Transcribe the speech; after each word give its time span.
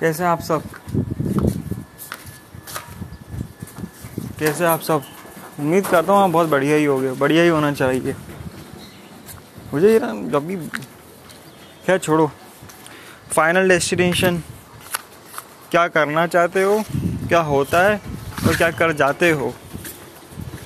कैसे 0.00 0.24
आप 0.24 0.40
सब? 0.40 0.62
कैसे 4.38 4.64
आप 4.64 4.80
सब? 4.80 5.02
उम्मीद 5.60 5.86
करता 5.86 6.12
हूँ 6.12 6.22
आप 6.22 6.30
बहुत 6.30 6.48
बढ़िया 6.48 6.76
ही 6.76 6.84
हो 6.84 6.98
गए 6.98 7.12
बढ़िया 7.12 7.42
ही 7.42 7.48
होना 7.48 7.72
चाहिए। 7.72 8.14
मुझे 9.74 9.92
ये 9.92 9.98
ना, 9.98 10.12
जब 10.30 10.46
भी 10.46 10.56
खैर 11.86 11.98
छोड़ो। 11.98 12.30
फाइनल 13.30 13.68
डेस्टिनेशन 13.68 14.42
क्या 15.70 15.86
करना 15.88 16.26
चाहते 16.26 16.62
हो, 16.62 16.82
क्या 17.28 17.40
होता 17.40 17.82
है 17.82 18.00
और 18.46 18.56
क्या 18.56 18.70
कर 18.70 18.92
जाते 18.92 19.30
हो? 19.30 19.52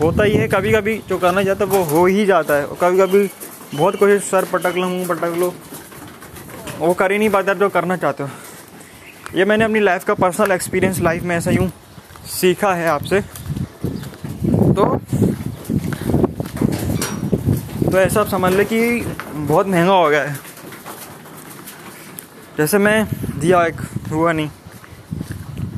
होता 0.00 0.24
ही 0.24 0.34
है 0.34 0.48
कभी 0.48 0.72
कभी 0.72 1.00
जो 1.08 1.18
करना 1.18 1.44
चाहता 1.44 1.64
है 1.64 1.70
वो 1.70 1.82
हो 1.84 2.06
ही 2.06 2.26
जाता 2.26 2.54
है। 2.54 2.66
और 2.66 2.76
कभी 2.80 2.98
कभी 2.98 3.30
बहुत 3.74 3.96
कोशिश, 3.96 4.22
सर 4.22 4.44
पटक 4.44 4.76
लो, 4.76 4.88
मुँह 4.88 5.08
पटक 5.08 5.36
लो। 5.38 5.54
वो 6.78 6.94
कर 6.94 7.12
ही 7.12 7.18
नहीं 7.18 7.30
पाता 7.30 7.54
जो 7.54 7.68
करना 7.68 7.96
चाहते 7.96 8.22
हो। 8.22 8.28
ये 9.34 9.44
मैंने 9.44 9.64
अपनी 9.64 9.80
लाइफ 9.80 10.04
का 10.04 10.14
पर्सनल 10.14 10.52
एक्सपीरियंस 10.52 11.00
लाइफ 11.00 11.22
में 11.22 11.36
ऐसा 11.36 11.50
यूँ 11.50 11.70
सीखा 12.26 12.74
है 12.74 12.88
आपसे। 12.88 13.20
तो 14.50 14.96
तो 17.90 17.98
ऐसा 17.98 18.20
आप 18.20 18.28
समझ 18.28 18.52
ले 18.52 18.64
कि 18.64 19.00
बहुत 19.34 19.66
महँगा 19.66 19.92
हो 19.92 20.08
गया 20.08 20.22
है। 20.22 20.38
जैसे 22.58 22.78
मैं 22.78 23.06
दिया 23.38 23.64
एक, 23.66 23.80
हुआ 24.10 24.32
नहीं। 24.32 24.50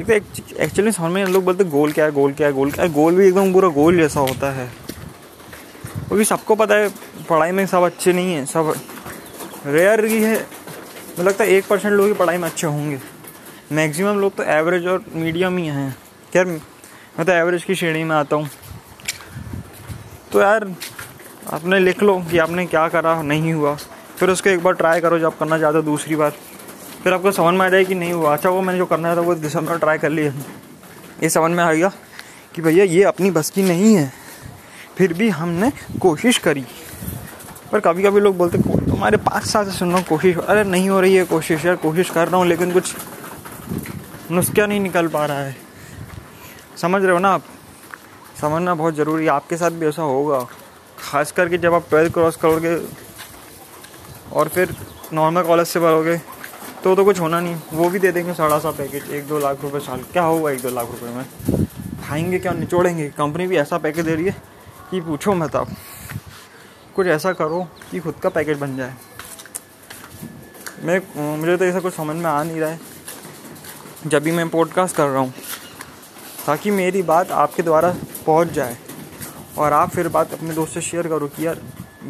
एक 0.00 0.06
तो 0.06 0.12
एक्चुअली 0.56 0.92
समझ 0.92 1.12
में 1.12 1.24
लोग 1.26 1.44
बोलते 1.44 1.64
गोल 1.64 1.92
क्या 1.92 2.04
है, 2.04 2.12
गोल 2.12 2.32
क्या 2.32 2.46
है, 2.46 2.52
गोल 2.52 2.70
क्या 2.70 2.84
है? 2.84 2.92
गोल 2.92 3.14
भी 3.14 3.26
एकदम 3.28 3.52
पूरा 3.52 3.68
गोल 3.68 3.96
जैसा 3.96 4.20
होता 4.20 4.52
है। 4.52 4.66
क्योंकि 6.08 6.24
सबको 6.24 6.54
पता 6.54 6.74
है, 6.74 6.88
पढ़ाई 7.30 7.50
में 7.50 7.66
सब 7.66 7.82
अच्छे 7.82 8.12
नहीं 8.12 8.34
हैं, 8.34 8.46
सब 8.46 8.74
रेयर 9.66 10.04
ही 10.04 10.22
है। 10.22 10.34
मुझे 10.34 11.22
लगता 11.22 11.44
है 11.44 11.50
एक 11.50 11.66
परसेंट 11.66 11.94
लोग 11.94 12.06
ही 12.06 12.12
पढ़ाई 12.12 12.36
में 12.36 12.48
अच्छे 12.48 12.66
होंगे। 12.66 13.15
मैक्सिमम 13.72 14.18
लोग 14.18 14.34
तो 14.36 14.42
एवरेज 14.42 14.86
और 14.86 15.04
मीडियम 15.14 15.56
ही 15.58 15.66
हैं। 15.66 15.96
खैर, 16.32 16.46
मैं 16.46 17.24
तो 17.24 17.32
एवरेज 17.32 17.64
की 17.64 17.74
श्रेणी 17.74 18.04
में 18.04 18.14
आता 18.16 18.36
हूँ। 18.36 18.48
तो 20.32 20.40
यार, 20.40 20.74
आपने 21.50 21.78
लिख 21.78 22.02
लो 22.02 22.18
कि 22.30 22.38
आपने 22.38 22.66
क्या 22.66 22.88
करा, 22.88 23.22
नहीं 23.22 23.52
हुआ। 23.52 23.74
फिर 24.18 24.30
उसको 24.30 24.50
एक 24.50 24.62
बार 24.62 24.72
ट्राई 24.72 25.00
करो 25.00 25.18
जब 25.18 25.38
करना 25.38 25.58
चाहते 25.58 25.76
हो 25.76 25.82
दूसरी 25.82 26.16
बार। 26.16 26.30
फिर 27.04 27.12
आपको 27.12 27.32
समझ 27.32 27.54
में 27.54 27.66
आ 27.66 27.68
जाए 27.68 27.84
कि 27.84 27.94
नहीं 27.94 28.12
हुआ। 28.12 28.32
अच्छा 28.32 28.48
वो 28.48 28.62
मैंने 28.62 28.78
जो 28.78 28.86
करना 28.86 29.16
था 29.16 29.20
वो 29.20 29.34
दिसंबर 29.34 29.78
ट्राई 29.78 29.98
कर 29.98 30.10
लिया 30.10 30.32
ये 31.22 31.28
समझ 31.28 31.50
में 31.50 31.64
आ 31.64 31.72
गया 31.72 31.90
कि 32.54 32.62
भैया, 32.62 32.84
ये 32.84 33.02
अपनी 33.02 33.30
बस 33.30 33.50
की 33.50 33.62
नहीं 33.62 33.94
है। 33.94 34.12
फिर 34.96 35.12
भी 35.12 35.28
हमने 35.28 35.70
कोशिश 36.00 36.38
करी। 36.38 36.64
पर 37.72 37.80
कभी 37.80 38.02
कभी 38.02 38.20
लोग 38.20 38.36
बोलते 38.38 38.58
तुम्हारे 38.58 39.16
पाँच 39.16 39.44
साल 39.44 39.64
से 39.64 39.70
सुन 39.70 39.88
रहा 39.88 39.98
हूँ 39.98 40.06
कोशिश 40.06 40.36
अरे, 40.36 40.64
नहीं 40.64 40.88
हो 40.88 41.00
रही 41.00 41.14
है 41.14 41.24
कोशिश। 41.24 41.64
यार, 41.64 41.76
कोशिश 41.76 42.10
कर 42.10 42.28
रहा 42.28 42.36
हूँ, 42.36 42.46
लेकिन 42.46 42.72
कुछ 42.72 42.94
नुस्खा 44.30 44.66
नहीं 44.66 44.80
निकल 44.80 45.08
पा 45.08 45.24
रहा 45.26 45.40
है। 45.40 45.56
समझ 46.76 47.02
रहे 47.02 47.12
हो 47.12 47.18
ना 47.18 47.28
आप? 47.28 47.42
समझना 48.40 48.74
बहुत 48.74 48.94
ज़रूरी 48.94 49.24
है। 49.24 49.30
आपके 49.30 49.56
साथ 49.56 49.70
भी 49.70 49.86
ऐसा 49.86 50.02
होगा। 50.02 50.40
खास 51.00 51.32
करके 51.32 51.58
जब 51.58 51.74
आप 51.74 51.88
ट्वेल्थ 51.88 52.12
क्रॉस 52.12 52.36
करोगे 52.36 52.76
और 54.32 54.48
फिर 54.48 54.74
नॉर्मल 55.12 55.42
कॉलेज 55.42 55.66
से 55.66 55.80
भरोगे 55.80 56.16
तो 56.84 56.94
तो 56.94 57.04
कुछ 57.04 57.20
होना 57.20 57.40
नहीं। 57.40 57.56
वो 57.72 57.88
भी 57.90 57.98
दे 57.98 58.12
देंगे 58.12 58.34
साढ़ा 58.34 58.58
सा 58.58 58.70
पैकेज, 58.70 59.10
एक 59.10 59.26
दो 59.28 59.38
लाख 59.38 59.62
रुपए 59.62 59.78
साल। 59.78 60.02
क्या 60.12 60.22
होगा 60.22 60.50
एक 60.50 60.60
दो 60.62 60.70
लाख 60.70 60.86
रुपए 60.86 61.06
में? 61.06 61.66
खाएँगे 62.04 62.38
क्या? 62.38 62.52
निचोड़ेंगे। 62.52 63.08
कंपनी 63.08 63.46
भी 63.46 63.56
ऐसा 63.56 63.78
पैकेज 63.78 64.04
दे 64.04 64.14
रही 64.14 64.24
है 64.24 64.36
कि 64.90 65.00
पूछो 65.00 65.34
मत 65.34 65.56
आप। 65.56 65.68
कुछ 66.96 67.06
ऐसा 67.06 67.32
करो 67.32 67.62
कि 67.90 68.00
खुद 68.00 68.14
का 68.14 68.28
पैकेज 68.28 68.58
बन 68.58 68.76
जाए। 68.76 68.94
मैं, 70.82 71.00
मुझे 71.38 71.56
तो 71.56 71.64
ऐसा 71.64 71.80
कुछ 71.80 71.94
समझ 71.94 72.16
में 72.16 72.30
आ 72.30 72.42
नहीं 72.42 72.60
रहा 72.60 72.70
है। 72.70 72.95
जब 74.06 74.22
भी 74.22 74.32
मैं 74.32 74.48
पॉडकास्ट 74.48 74.96
कर 74.96 75.06
रहा 75.06 75.18
हूँ, 75.18 75.34
ताकि 76.46 76.70
मेरी 76.70 77.02
बात 77.02 77.30
आपके 77.30 77.62
द्वारा 77.62 77.94
पहुँच 78.26 78.48
जाए। 78.48 78.76
और 79.58 79.72
आप 79.72 79.90
फिर 79.90 80.08
बात 80.08 80.32
अपने 80.32 80.54
दोस्त 80.54 80.74
से 80.74 80.80
शेयर 80.80 81.08
करो 81.08 81.28
कि 81.28 81.46
यार, 81.46 81.60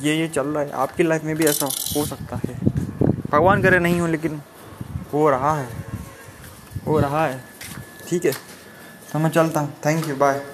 ये 0.00 0.16
ये 0.16 0.28
चल 0.28 0.46
रहा 0.46 0.62
है। 0.62 0.72
आपकी 0.72 1.02
लाइफ 1.02 1.24
में 1.24 1.36
भी 1.36 1.44
ऐसा 1.44 1.66
हो 1.66 2.04
सकता 2.04 2.36
है। 2.36 2.54
भगवान 3.30 3.62
करे 3.62 3.78
नहीं 3.78 4.00
हो, 4.00 4.06
लेकिन 4.06 4.42
हो 5.12 5.30
रहा 5.30 5.58
है। 5.58 5.68
हो 6.86 7.00
रहा 7.00 7.26
है। 7.26 7.44
ठीक 8.08 8.24
है। 8.24 8.32
तो 9.12 9.18
मैं 9.18 9.30
चलता 9.30 9.60
हूँ। 9.60 9.74
Thank 9.86 10.08
you 10.08 10.16
bye 10.16 10.46